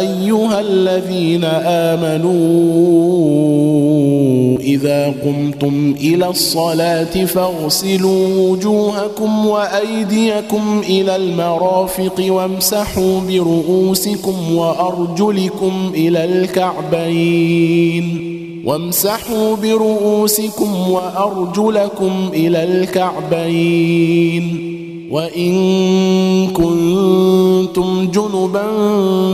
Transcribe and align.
أيها 0.00 0.60
الذين 0.60 1.44
آمنوا 3.44 4.58
إذا 4.60 5.14
قمتم 5.24 5.94
إلى 6.00 6.28
الصلاة 6.28 7.24
فاغسلوا 7.24 8.48
وجوهكم 8.50 9.46
وأيديكم 9.46 10.82
إلى 10.88 11.16
المرافق 11.16 12.24
وامسحوا 12.28 13.20
برؤوسكم 13.28 14.56
وأرجلكم 14.56 15.92
إلى 15.94 16.24
الكعبين 16.24 18.26
وامسحوا 18.64 19.56
برؤوسكم 19.56 20.90
وأرجلكم 20.90 22.30
إلى 22.34 22.64
الكعبين 22.64 24.66
وإن 25.10 25.52
كنتم 26.46 28.10
جنبا 28.10 28.66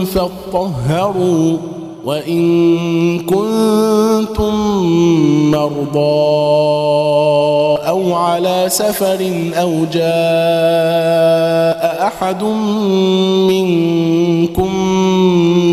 فاطهروا 0.05 1.57
وإن 2.05 3.19
كنتم 3.19 4.53
مرضى 5.51 5.97
أو 7.87 8.13
على 8.13 8.65
سفر 8.67 9.51
أو 9.61 9.71
جاء 9.93 10.07
أحد 12.07 12.43
منكم 13.47 14.75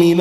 من 0.00 0.20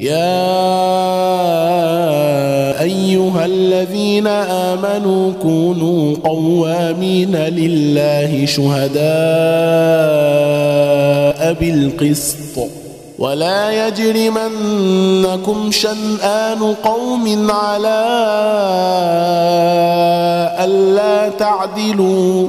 يا 0.00 0.26
أيها 2.82 3.44
الذين 3.46 4.26
آمنوا 4.26 5.32
كونوا 5.42 6.16
قوامين 6.24 7.36
لله 7.36 8.46
شهداء 8.46 9.06
بالقسط. 11.60 12.58
ولا 13.18 13.88
يجرمنكم 13.88 15.70
شنآن 15.70 16.74
قوم 16.84 17.50
على 17.50 18.04
ألا 20.64 21.28
تعدلوا. 21.28 22.48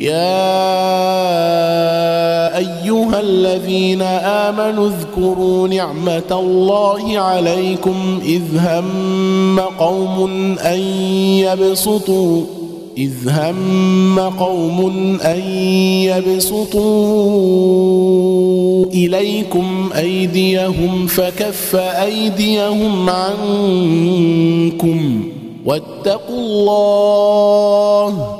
يا 0.00 0.16
أيها 2.58 3.20
الذين 3.20 4.02
آمنوا 4.02 4.88
اذكروا 4.88 5.68
نعمة 5.68 6.22
الله 6.32 7.18
عليكم 7.18 8.20
إذ 8.24 8.42
هم 8.58 9.60
قوم 9.60 10.30
أن 10.58 10.78
يبسطوا 11.44 12.44
إذ 12.98 13.12
هم 13.28 14.18
قوم 14.18 14.80
أن 15.24 15.40
يبسطوا 16.04 16.80
إليكم 18.86 19.90
أيديهم 19.98 21.06
فكف 21.06 21.76
أيديهم 21.76 23.10
عنكم 23.10 25.22
واتقوا 25.64 26.40
الله 26.40 28.39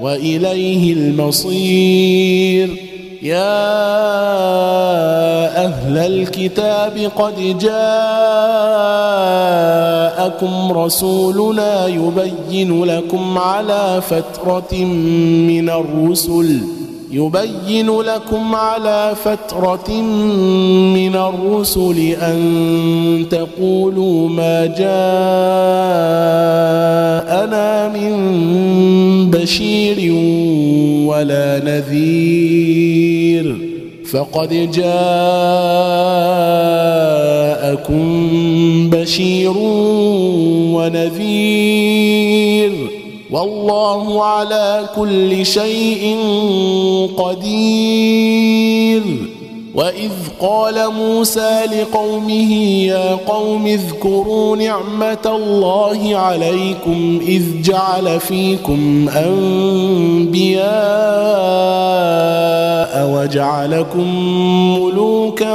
وإليه 0.00 0.92
المصير. 0.92 2.68
يا 3.22 3.58
أهل 5.64 5.98
الكتاب 5.98 7.10
قد 7.16 7.58
جاءكم 7.58 7.72
رسولنا 10.72 11.86
يبين 11.86 12.84
لكم 12.84 13.38
على 13.38 14.02
فترة 14.10 14.74
من 15.48 15.70
الرسل. 15.70 16.77
يبين 17.12 18.00
لكم 18.00 18.54
على 18.54 19.14
فترة 19.24 19.90
من 20.94 21.16
الرسل 21.16 21.98
أن 22.20 23.26
تقولوا 23.30 24.28
ما 24.28 24.66
جاءنا 24.66 24.88
من 27.88 29.30
بشير 29.30 30.12
ولا 31.06 31.60
نذير. 31.64 33.56
فقد 34.12 34.70
جاءكم 34.72 34.90
بشير 38.90 39.56
ونذير. 40.76 42.47
والله 43.30 44.24
على 44.24 44.88
كل 44.96 45.46
شيء 45.46 46.16
قدير. 47.16 49.02
وإذ 49.74 50.10
قال 50.40 50.92
موسى 50.92 51.60
لقومه 51.66 52.52
يا 52.82 53.14
قوم 53.14 53.66
اذكروا 53.66 54.56
نعمة 54.56 55.26
الله 55.26 56.16
عليكم 56.16 57.20
إذ 57.26 57.62
جعل 57.62 58.20
فيكم 58.20 59.08
أنبياء 59.08 60.68
وجعلكم 63.14 64.06
ملوكا 64.78 65.54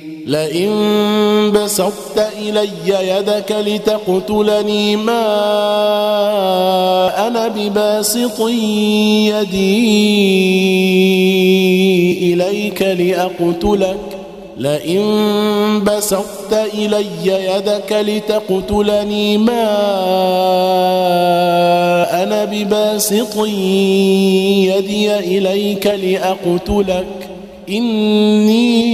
لئن 0.25 1.51
بسطت 1.51 2.29
إلي 2.39 2.69
يدك 2.87 3.51
لتقتلني 3.51 4.95
ما 4.95 5.27
أنا 7.27 7.47
بباسط 7.47 8.39
يدي 9.29 9.81
إليك 12.33 12.81
لأقتلك. 12.81 13.97
لئن 14.57 15.83
بسطت 15.83 16.53
إلي 16.73 17.05
يدك 17.25 17.91
لتقتلني 17.91 19.37
ما 19.37 19.63
أنا 22.23 22.45
بباسط 22.45 23.37
يدي 24.67 25.15
إليك 25.15 25.87
لأقتلك. 25.87 27.30
إني 27.71 28.91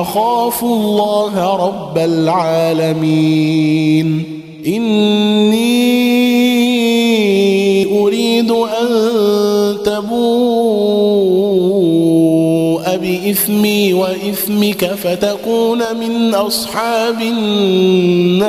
أخاف 0.00 0.62
الله 0.64 1.56
رب 1.56 1.98
العالمين. 1.98 3.58
إني 4.66 5.68
أريد 8.00 8.50
أن 8.50 8.88
تبوء 9.84 10.48
بإثمي 12.96 13.92
وإثمك 13.92 14.84
فتكون 14.84 15.78
من 16.00 16.34
أصحاب 16.34 17.22
النار. 17.22 18.48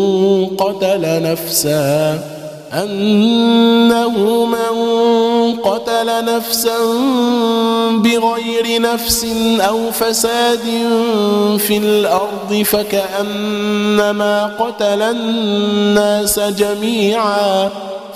قتل 0.61 1.23
نفسا. 1.31 2.19
أنه 2.73 4.45
من 4.45 4.75
قتل 5.55 6.25
نفسا 6.35 6.77
بغير 7.91 8.81
نفس 8.81 9.25
أو 9.59 9.91
فساد 9.91 10.65
في 11.57 11.77
الأرض 11.77 12.63
فكأنما 12.65 14.45
قتل 14.45 15.01
الناس 15.01 16.39
جميعا. 16.39 17.69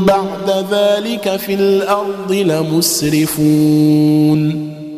بعد 0.00 0.66
ذلك 0.70 1.36
في 1.36 1.54
الأرض 1.54 2.32
لمسرفون. 2.32 3.54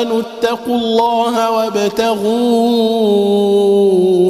امنوا 0.00 0.20
اتقوا 0.20 0.76
الله 0.76 1.50
وابتغوا 1.50 2.32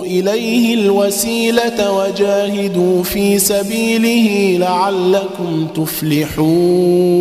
إليه 0.05 0.75
الوسيلة 0.75 1.93
وجاهدوا 1.99 3.03
في 3.03 3.39
سبيله 3.39 4.57
لعلكم 4.59 5.67
تفلحون. 5.75 7.21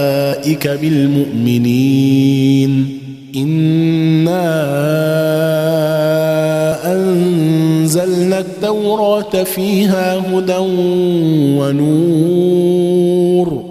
أولئك 0.41 0.67
بالمؤمنين. 0.67 2.71
إنا 3.35 4.51
أنزلنا 6.93 8.39
التوراة 8.39 9.43
فيها 9.43 10.17
هدى 10.17 10.57
ونور. 11.59 13.70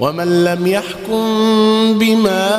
ومن 0.00 0.44
لم 0.44 0.66
يحكم 0.66 1.24
بما 1.98 2.50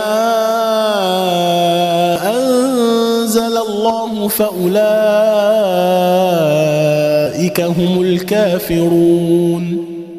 أنزل 2.35 3.57
الله 3.57 4.27
فأولئك 4.27 4.75
هم 7.61 8.01
الكافرون. 8.01 9.94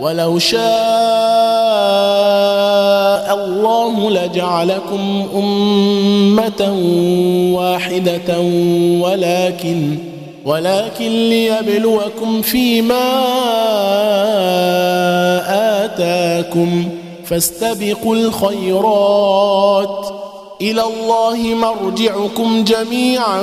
ولو 0.00 0.38
شاء 0.38 0.60
الله 3.34 4.10
لجعلكم 4.10 5.26
أمة 5.34 6.72
واحدة 7.56 8.40
ولكن 9.00 9.98
ولكن 10.44 11.28
ليبلوكم 11.28 12.42
فيما 12.42 13.22
آتاكم 15.84 16.88
فاستبقوا 17.24 18.16
الخيرات. 18.16 20.06
إلى 20.60 20.82
الله 20.82 21.36
مرجعكم 21.36 22.64
جميعا 22.64 23.42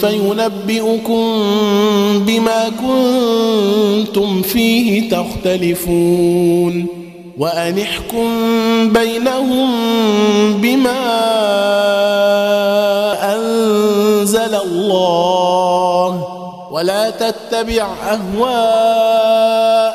فينبئكم 0.00 1.42
بما 2.26 2.68
كنتم 2.68 4.42
فيه 4.42 5.10
تختلفون. 5.10 6.86
وان 7.38 7.78
احكم 7.78 8.28
بينهم 8.92 9.70
بما 10.52 11.02
أنزل 13.34 14.54
الله. 14.54 16.28
ولا 16.72 17.10
تتبع 17.10 17.86
اهواءهم 18.10 19.71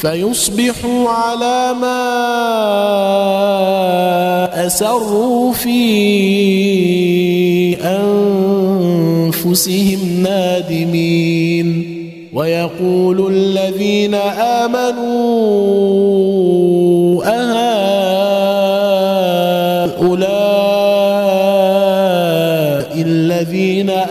فيصبحوا 0.00 1.08
على 1.08 1.74
ما 1.80 1.96
أسروا 4.66 5.52
في 5.52 5.80
أنفسهم 9.34 10.22
نادمين. 10.22 11.96
ويقول 12.32 13.32
الذين 13.34 14.14
آمنوا 14.14 15.00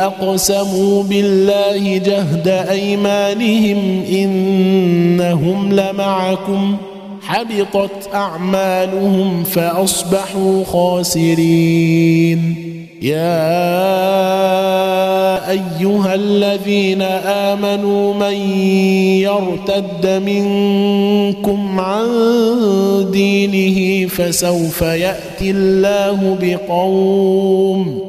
أقسموا 0.09 1.03
بالله 1.03 1.97
جهد 1.97 2.47
أيمانهم 2.47 4.03
إنهم 4.11 5.73
لمعكم 5.73 6.77
حبطت 7.21 8.09
أعمالهم 8.13 9.43
فأصبحوا 9.43 10.63
خاسرين. 10.63 12.55
يا 13.01 13.49
أيها 15.51 16.15
الذين 16.15 17.01
آمنوا 17.51 18.13
من 18.13 18.33
يرتد 19.23 20.21
منكم 20.25 21.79
عن 21.79 22.07
دينه 23.11 24.07
فسوف 24.07 24.81
يأتي 24.81 25.51
الله 25.51 26.37
بقوم 26.41 28.08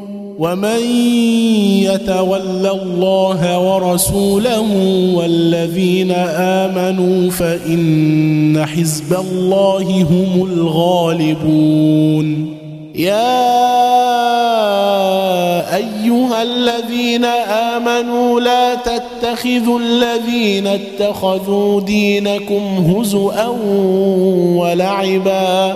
ومن 0.41 0.81
يتول 1.85 2.67
الله 2.67 3.59
ورسوله 3.59 4.61
والذين 5.15 6.11
آمنوا 6.61 7.31
فإن 7.31 8.65
حزب 8.65 9.13
الله 9.13 10.01
هم 10.01 10.47
الغالبون. 10.51 12.57
يا 12.95 13.41
أيها 15.75 16.43
الذين 16.43 17.25
آمنوا 17.75 18.39
لا 18.39 18.75
تتخذوا 18.75 19.79
الذين 19.79 20.67
اتخذوا 20.67 21.81
دينكم 21.81 22.61
هزءا 22.89 23.47
ولعبا. 24.57 25.75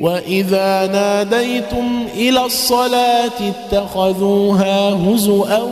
واذا 0.00 0.86
ناديتم 0.86 2.06
إلى 2.14 2.44
الصلاه 2.46 3.30
اتخذوها 3.40 4.90
هزءا 4.90 5.62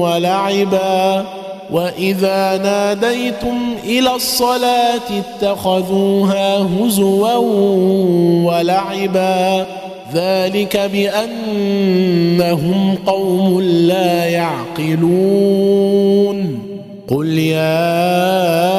ولعبا 0.00 1.24
واذا 1.70 2.56
ناديتم 2.56 3.74
إلى 3.84 4.14
الصلاه 4.14 5.00
اتخذوها 5.18 6.56
هزوا 6.56 7.34
ولعبا 8.44 9.66
ذلك 10.14 10.90
بانهم 10.92 12.78
قوم 13.06 13.60
لا 13.60 14.24
يعقلون 14.24 15.78
قل 17.10 17.38
يا 17.38 18.78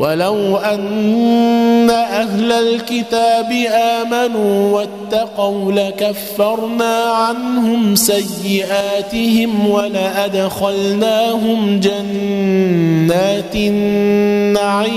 ولو 0.00 0.56
أن 0.56 1.90
أهل 1.90 2.52
الكتاب 2.52 3.52
آمنوا 3.72 4.80
واتقوا 4.80 5.72
لكفرنا 5.72 7.04
عنهم 7.04 7.94
سيئاتهم 7.94 9.70
ولأدخلناهم 9.70 11.80
جنات 11.80 13.54
النعيم. 13.54 14.90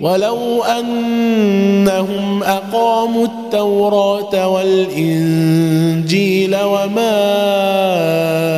ولو 0.00 0.62
أنهم 0.62 2.42
أقاموا 2.42 3.26
التوراة 3.26 4.48
والإنجيل 4.48 6.56
وما 6.56 8.57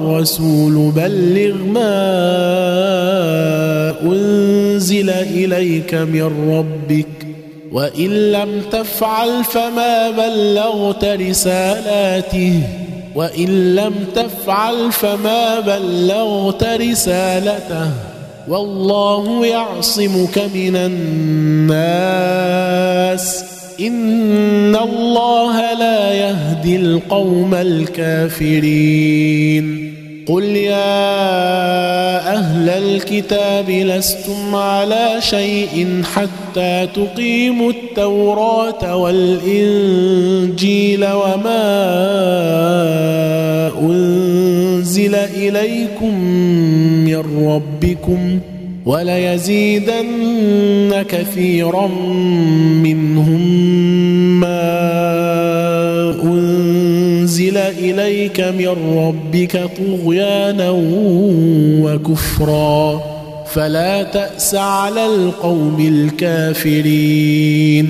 الرسول 0.00 0.92
بلغ 0.96 1.54
ما 1.54 1.90
أنزل 4.02 5.10
إليك 5.10 5.94
من 5.94 6.50
ربك 6.50 7.06
وإن 7.72 8.32
لم 8.32 8.62
تفعل 8.72 9.44
فما 9.44 10.10
بلغت 10.10 11.04
رسالاته 11.04 12.60
وإن 13.14 13.74
لم 13.74 13.94
تفعل 14.14 14.92
فما 14.92 15.60
بلغت 15.60 16.64
رسالته 16.64 17.90
والله 18.48 19.46
يعصمك 19.46 20.38
من 20.54 20.76
الناس 21.66 22.10
إن 23.80 24.76
الله 24.76 25.74
لا 25.74 26.12
يهدي 26.12 26.76
القوم 26.76 27.54
الكافرين 27.54 29.00
قل 30.26 30.44
يا 30.44 31.00
أهل 32.36 32.68
الكتاب 32.68 33.70
لستم 33.70 34.54
على 34.54 35.16
شيء 35.18 36.02
حتى 36.14 36.88
تقيموا 36.94 37.70
التوراة 37.70 38.96
والإنجيل 38.96 39.94
وما 41.04 41.90
أنزل 43.82 45.14
إليكم 45.14 46.20
من 47.04 47.46
ربكم 47.46 48.40
وليزيدن 48.86 50.10
كثيرا 51.08 51.86
منهم 52.82 53.40
إليك 58.20 58.40
من 58.40 58.98
ربك 58.98 59.70
طغيانا 59.78 60.70
وكفرا. 61.82 63.00
فلا 63.52 64.02
تأس 64.02 64.54
على 64.54 65.06
القوم 65.06 66.08
الكافرين. 66.20 67.86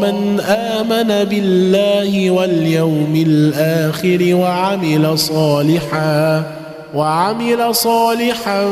من 0.00 0.40
آمن 0.40 1.24
بالله 1.24 2.30
واليوم 2.30 3.24
الآخر 3.26 4.34
وعمل 4.34 5.18
صالحا 5.18 6.65
وعمل 6.94 7.74
صالحا 7.74 8.64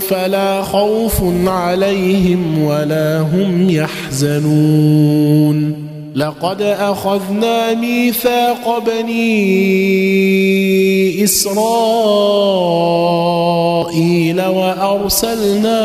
فلا 0.00 0.62
خوف 0.62 1.22
عليهم 1.46 2.62
ولا 2.62 3.20
هم 3.20 3.70
يحزنون. 3.70 5.06
لقد 6.16 6.62
أخذنا 6.62 7.74
ميثاق 7.74 8.78
بني 8.86 9.24
إسرائيل 11.24 11.56
وأرسلنا 14.42 15.80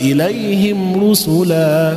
إليهم 0.00 1.10
رسلا 1.10 1.96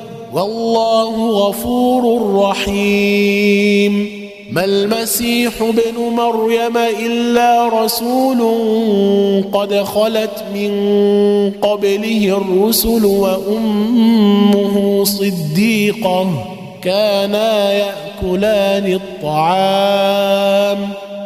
والله 0.33 1.29
غفور 1.29 2.33
رحيم. 2.35 4.21
ما 4.51 4.65
المسيح 4.65 5.51
ابن 5.61 5.99
مريم 6.15 6.77
إلا 7.05 7.83
رسول 7.83 8.39
قد 9.53 9.73
خلت 9.73 10.43
من 10.55 10.71
قبله 11.61 12.37
الرسل 12.37 13.05
وأمه 13.05 14.75
صديقة 15.03 16.27
كانا 16.81 17.73
يأكلان 17.73 18.93
الطعام. 18.93 20.77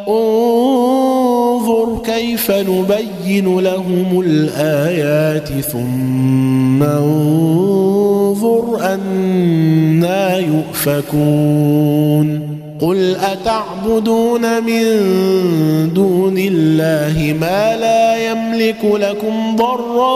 انظر 0.08 1.98
كيف 2.04 2.50
نبين 2.50 3.60
لهم 3.60 4.20
الآيات 4.20 5.48
ثم 5.48 6.82
انظر 6.82 8.25
أنا 8.82 10.38
يؤفكون. 10.38 12.56
قل 12.80 13.16
أتعبدون 13.16 14.64
من 14.64 14.84
دون 15.94 16.38
الله 16.38 17.36
ما 17.40 17.76
لا 17.76 18.30
يملك 18.30 18.84
لكم 18.84 19.56
ضرا 19.56 20.14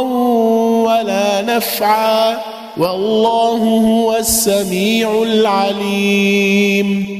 ولا 0.85 1.57
نفعا 1.57 2.39
والله 2.79 3.59
هو 3.59 4.17
السميع 4.17 5.23
العليم. 5.23 7.20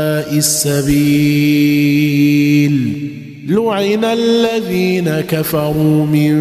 السبيل. 0.37 2.21
لعن 3.47 4.05
الذين 4.05 5.09
كفروا 5.09 6.05
من 6.05 6.31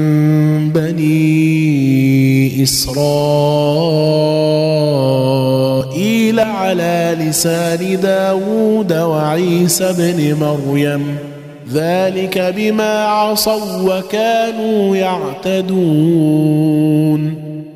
بني 0.70 2.62
إسرائيل 2.62 3.10
على 6.40 7.16
لسان 7.20 8.00
داود 8.02 8.92
وعيسى 8.92 9.94
بن 9.98 10.36
مريم. 10.40 11.16
ذلك 11.72 12.54
بما 12.56 13.04
عصوا 13.04 13.98
وكانوا 13.98 14.96
يعتدون. 14.96 16.40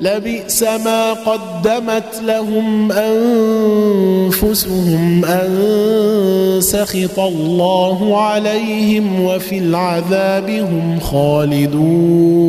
لبئس 0.00 0.62
ما 0.62 1.12
قدمت 1.12 2.22
لهم 2.24 2.92
أنفسهم 2.92 4.44
أن 5.24 5.48
سخط 6.60 7.18
الله 7.18 8.20
عليهم 8.22 9.22
وفي 9.22 9.58
العذاب 9.58 10.50
هم 10.50 11.00
خالدون. 11.00 12.48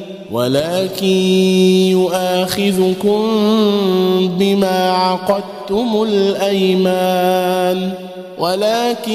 ولكن 0.31 1.05
يؤاخذكم 1.91 3.21
بما 4.39 4.91
عقدتم 4.91 6.03
الأيمان. 6.03 7.93
ولكن 8.39 9.11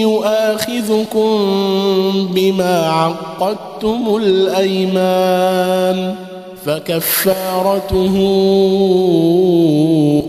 يؤاخذكم 0.00 1.28
بما 2.34 2.88
عقدتم 2.88 4.16
الأيمان. 4.16 6.14
فكفارته 6.66 8.14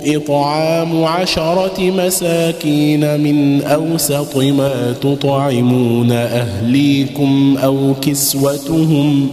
إطعام 0.06 1.04
عشرة 1.04 1.80
مساكين 1.80 3.20
من 3.20 3.62
أوسط 3.62 4.38
ما 4.38 4.96
تطعمون 5.02 6.12
أهليكم 6.12 7.58
أو 7.64 7.94
كسوتهم 8.02 9.30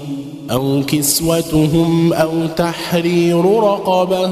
أو 0.50 0.82
كسوتهم 0.86 2.12
أو 2.12 2.30
تحرير 2.56 3.44
رقبة 3.44 4.30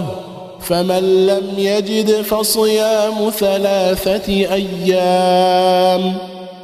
فمن 0.61 1.27
لم 1.27 1.45
يجد 1.59 2.23
فصيام 2.23 3.31
ثلاثة 3.31 4.33
أيام 4.33 6.15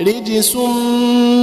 رجس 0.00 0.56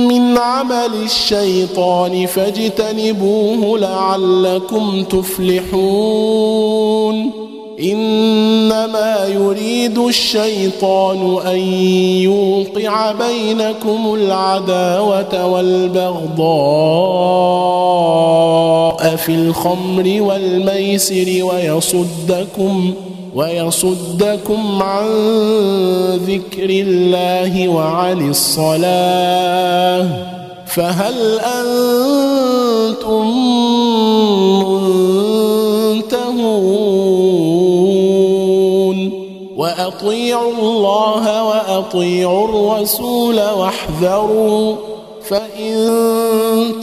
من 0.10 0.38
عمل 0.38 0.92
الشيطان 1.04 2.26
فاجتنبوه 2.26 3.80
لعلكم 3.80 5.04
تفلحون. 5.04 6.66
إنما 7.82 9.28
يريد 9.28 9.98
الشيطان 9.98 11.38
أن 11.48 11.58
يوقع 12.24 13.12
بينكم 13.12 14.14
العداوة 14.14 15.46
والبغضاء 15.46 16.36
في 19.16 19.32
الخمر 19.32 20.22
والميسر 20.22 21.44
ويصدكم 21.44 22.94
ويصدكم 23.36 24.84
عن 24.84 25.08
ذكر 26.28 26.70
الله 26.70 27.70
وعن 27.70 28.30
الصلاة. 28.30 30.08
فهل 30.68 31.40
أنتم 31.40 31.86
وأطيعوا 39.58 40.54
الله 40.54 41.44
وأطيعوا 41.44 42.48
الرسول 42.48 43.36
واحذروا 43.36 44.76
فإن 45.30 45.76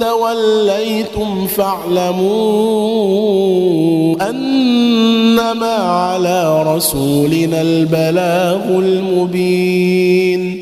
توليتم 0.01 1.47
فاعلموا 1.47 2.33
أنما 4.31 5.75
على 5.75 6.63
رسولنا 6.77 7.63
البلاغ 7.63 8.79
المبين. 8.79 10.62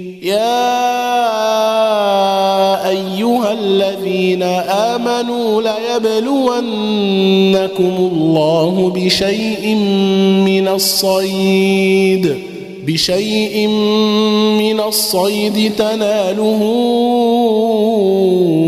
يا 0.21 0.89
أيها 2.89 3.53
الذين 3.53 4.43
آمنوا 4.43 5.61
ليبلونكم 5.61 6.61
الله 7.97 8.93
بشيء 8.95 9.75
من 10.45 10.67
الصيد 10.67 12.35
بشيء 12.87 13.67
من 14.57 14.79
الصيد 14.79 15.71
تناله 15.77 16.61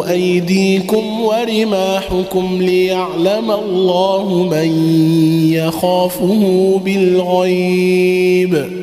أيديكم 0.09 1.21
ورماحكم 1.21 2.61
ليعلم 2.61 3.51
الله 3.51 4.47
من 4.51 4.69
يخافه 5.53 6.81
بالغيب. 6.85 8.82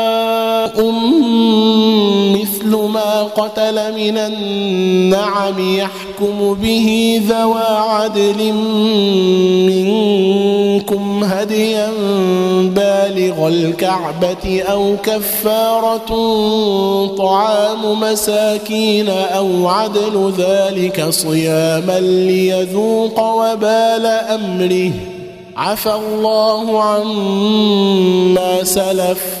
قتل 3.37 3.93
من 3.93 4.17
النعم 4.17 5.77
يحكم 5.77 6.53
به 6.53 7.21
ذوى 7.29 7.63
عدل 7.67 8.53
منكم 9.71 11.23
هديا 11.23 11.89
بالغ 12.63 13.47
الكعبة 13.47 14.61
أو 14.61 14.95
كفارة 15.03 16.11
طعام 17.17 17.99
مساكين 18.01 19.09
أو 19.09 19.67
عدل 19.67 20.33
ذلك 20.37 21.09
صياما 21.09 21.99
ليذوق 21.99 23.19
وبال 23.19 24.05
أمره. 24.05 24.91
عفى 25.57 25.93
الله 25.93 26.83
عما 26.83 28.63
سلف. 28.63 29.40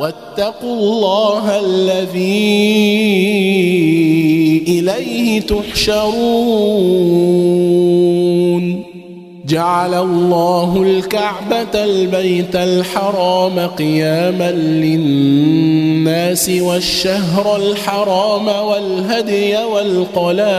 واتقوا 0.00 0.76
الله 0.76 1.60
الذي 1.60 2.68
إليه 4.68 5.40
تحشرون. 5.40 6.98
جعل 9.48 9.94
الله 9.94 10.82
الكعبة 10.82 11.84
البيت 11.84 12.56
الحرام 12.56 13.66
قياما 13.66 14.50
للناس 14.84 16.50
والشهر 16.50 17.56
الحرام 17.56 18.46
والهدي 18.48 19.56
والقلائد 19.56 20.58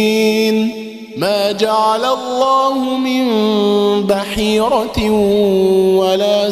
ما 1.17 1.51
جعل 1.51 2.05
الله 2.05 2.97
من 2.97 3.25
بحيرة 4.07 5.09
ولا 5.99 6.51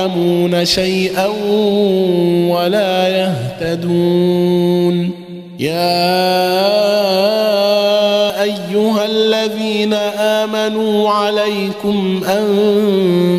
يعلمون 0.00 0.64
شيئا 0.64 1.26
ولا 2.48 3.08
يهتدون. 3.08 5.10
يا 5.58 6.00
أيها 8.42 9.06
الذين 9.06 9.94
آمنوا 10.18 11.10
عليكم 11.10 12.20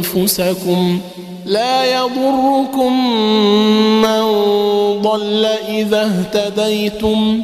أنفسكم 0.06 1.00
لا 1.46 1.94
يضركم 1.94 2.94
من 4.02 4.22
ضل 5.02 5.46
إذا 5.70 6.12
اهتديتم 6.12 7.44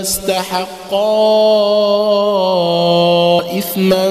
استحقا 0.00 1.08
إثما 3.58 4.06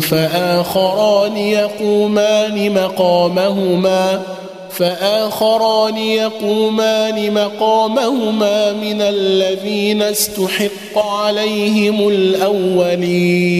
فآخران 0.00 1.36
يقومان 1.36 2.74
مقامهما 2.74 4.22
فآخران 4.70 5.96
يقومان 5.96 7.34
مقامهما 7.34 8.72
من 8.72 9.00
الذين 9.00 10.02
استحق 10.02 10.98
عليهم 10.98 12.08
الأولين 12.08 13.58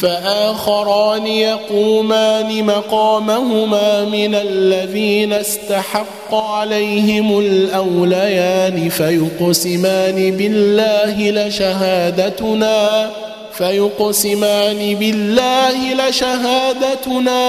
فآخران 0.00 1.26
يقومان 1.26 2.64
مقامهما 2.64 4.04
من 4.04 4.34
الذين 4.34 5.32
استحق 5.32 6.34
عليهم 6.34 7.38
الأوليان 7.38 8.88
فيقسمان 8.88 10.36
بالله 10.36 11.30
لشهادتنا 11.30 13.10
فيقسمان 13.52 14.94
بالله 14.94 16.08
لشهادتنا 16.08 17.42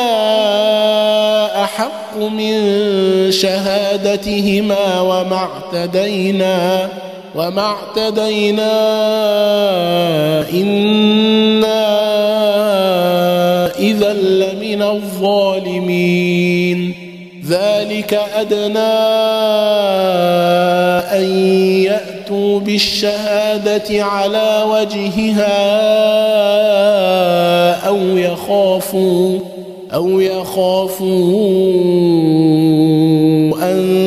أحق 1.64 2.18
من 2.18 2.52
شهادتهما 3.32 5.02
وما 5.02 5.50
اعتدينا. 5.74 6.90
وما 7.38 7.62
اعتدينا 7.62 8.74
إنا 10.54 11.88
إذا 13.80 14.14
لمن 14.14 14.82
الظالمين. 14.82 16.28
ذلك 17.48 18.20
أدنى 18.36 18.80
أن 21.18 21.26
يأتوا 21.84 22.60
بالشهادة 22.60 24.04
على 24.04 24.64
وجهها 24.68 25.58
أو 27.88 27.98
يخافوا 27.98 29.40
أو 29.94 30.20
يخافوا 30.20 31.08
أن 33.64 34.07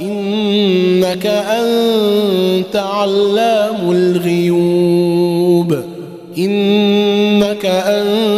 إنك 0.00 1.26
أنت 1.26 2.76
علام 2.76 3.90
الغيوب. 3.90 5.78
إنك 6.38 7.66
أنت 7.66 8.37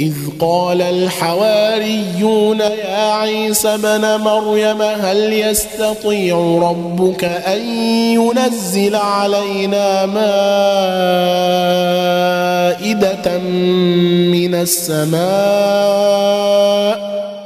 إذ 0.00 0.14
قال 0.40 0.82
الحواريون 0.82 2.60
يا 2.60 3.12
عيسى 3.12 3.76
بن 3.76 4.20
مريم 4.20 4.82
هل 4.82 5.32
يستطيع 5.32 6.58
ربك 6.62 7.24
أن 7.24 7.66
ينزل 8.14 8.96
علينا 8.96 10.06
مائدة 10.06 10.18
من 14.32 14.54
السماء؟ 14.54 15.20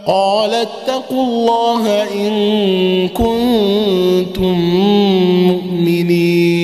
قال 0.07 0.55
اتقوا 0.55 1.25
الله 1.25 2.03
إن 2.03 3.09
كنتم 3.09 4.59
مؤمنين. 5.47 6.64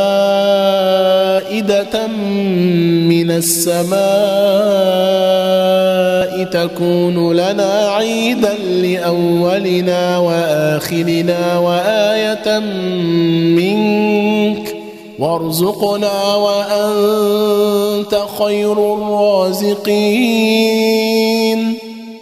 من 3.31 3.37
السماء 3.37 3.91
تكون 6.43 7.31
لنا 7.31 7.91
عيدا 7.95 8.53
لأولنا 8.53 10.17
وآخرنا 10.17 11.59
وآية 11.59 12.59
منك 13.55 14.75
وارزقنا 15.19 16.35
وأنت 16.35 18.19
خير 18.39 18.93
الرازقين. 18.93 20.21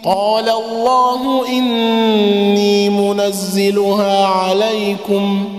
قال 0.04 0.50
الله 0.50 1.48
إني 1.50 2.90
منزلها 2.90 4.26
عليكم 4.26 5.59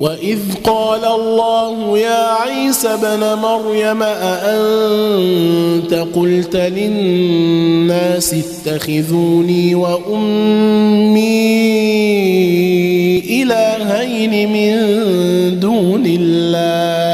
وإذ 0.00 0.38
قال 0.64 1.04
الله 1.04 1.98
يا 1.98 2.24
عيسى 2.42 2.88
ابن 2.88 3.38
مريم 3.42 4.02
أأنت 4.02 5.94
قلت 6.14 6.56
للناس 6.56 8.34
اتخذوني 8.34 9.74
وأمي 9.74 11.24
إلهين 13.42 14.52
من 14.52 14.74
دون 15.60 16.02
الله 16.06 17.13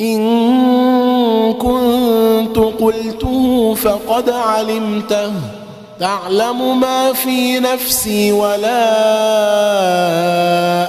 إن 0.00 1.52
كنت 1.52 2.58
قلته 2.58 3.74
فقد 3.74 4.30
علمته. 4.30 5.32
تعلم 6.00 6.80
ما 6.80 7.12
في 7.12 7.60
نفسي 7.60 8.32
ولا 8.32 8.86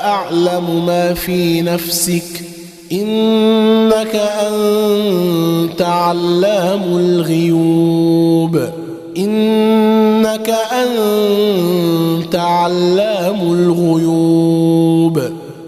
أعلم 0.08 0.86
ما 0.86 1.14
في 1.14 1.62
نفسك. 1.62 2.44
إنك 2.92 4.16
أنت 4.16 5.82
علام 5.82 6.84
الغيوب. 6.84 8.70
إنك 9.18 10.56
أنت 10.72 12.36
علام 12.36 13.42
الغيوب. 13.42 15.22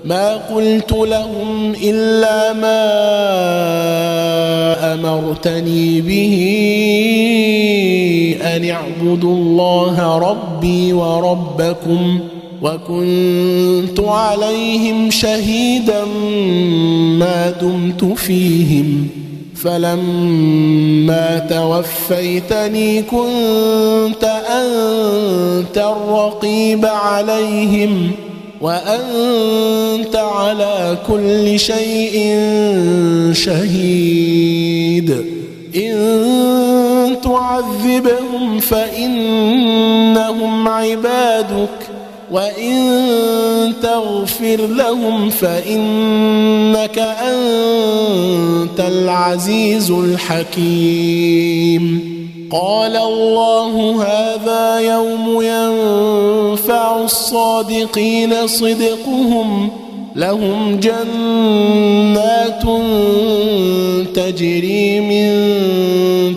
ما 0.05 0.35
قلت 0.35 0.91
لهم 0.91 1.73
إلا 1.83 2.53
ما 2.53 3.08
أمرتني 5.05 6.01
به 6.01 6.35
أن 8.41 8.69
اعبدوا 8.69 9.33
الله 9.33 10.17
ربي 10.17 10.93
وربكم 10.93 12.19
وكنت 12.61 13.99
عليهم 13.99 15.11
شهيدا 15.11 16.05
ما 17.19 17.53
دمت 17.61 18.03
فيهم 18.03 19.07
فلما 19.55 21.39
توفيتني 21.49 23.01
كنت 23.01 24.23
أنت 24.49 25.77
الرقيب 25.77 26.85
عليهم 26.85 28.11
وأنت 28.61 30.15
على 30.15 30.97
كل 31.07 31.59
شيء 31.59 32.37
شهيد. 33.33 35.25
إن 35.75 37.17
تعذبهم 37.23 38.59
فإنهم 38.59 40.67
عبادك 40.67 41.69
وإن 42.31 43.73
تغفر 43.83 44.67
لهم 44.67 45.29
فإنك 45.29 46.99
أنت 46.99 48.79
العزيز 48.79 49.91
الحكيم. 49.91 52.09
قال 52.51 52.95
الله 52.95 54.03
هذا 54.03 54.79
يوم 54.79 55.41
ينفع 55.41 56.48
الصادقين 56.79 58.47
صدقهم 58.47 59.69
لهم 60.15 60.79
جنات 60.79 62.63
تجري 64.15 64.99
من 64.99 65.29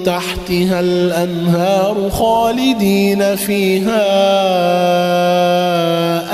تحتها 0.04 0.80
الأنهار 0.80 2.10
خالدين 2.10 3.36
فيها 3.36 4.02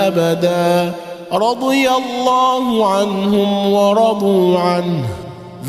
أبدا. 0.07 0.95
رضي 1.33 1.89
الله 1.89 2.87
عنهم 2.87 3.73
ورضوا 3.73 4.59
عنه. 4.59 5.07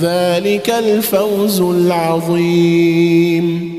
ذلك 0.01 0.69
الفوز 0.69 1.61
العظيم. 1.61 3.78